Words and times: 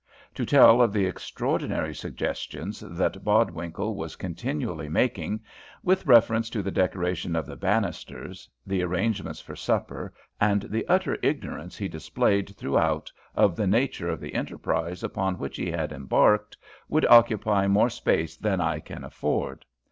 To 0.33 0.47
tell 0.47 0.81
of 0.81 0.93
the 0.93 1.05
extraordinary 1.05 1.93
suggestions 1.93 2.79
that 2.79 3.23
Bodwinkle 3.23 3.93
was 3.93 4.15
continually 4.15 4.89
making 4.89 5.41
with 5.83 6.07
reference 6.07 6.49
to 6.49 6.63
the 6.63 6.71
decoration 6.71 7.35
of 7.35 7.45
the 7.45 7.55
banisters, 7.55 8.49
the 8.65 8.81
arrangements 8.81 9.41
for 9.41 9.55
supper, 9.55 10.11
and 10.39 10.63
the 10.63 10.87
utter 10.87 11.19
ignorance 11.21 11.77
he 11.77 11.87
displayed 11.87 12.55
throughout 12.57 13.11
of 13.35 13.55
the 13.55 13.67
nature 13.67 14.09
of 14.09 14.19
the 14.19 14.33
enterprise 14.33 15.03
upon 15.03 15.37
which 15.37 15.57
he 15.57 15.69
had 15.69 15.91
embarked, 15.91 16.57
would 16.89 17.05
occupy 17.05 17.67
more 17.67 17.91
space 17.91 18.35
than 18.35 18.59
I 18.59 18.79
can 18.79 19.03
afford. 19.03 19.65